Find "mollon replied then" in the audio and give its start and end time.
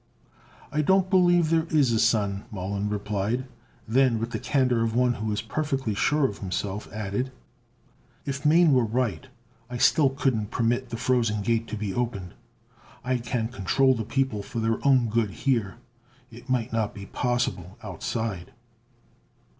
2.49-4.17